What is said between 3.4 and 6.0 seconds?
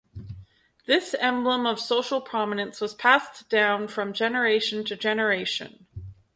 down from generation to generation.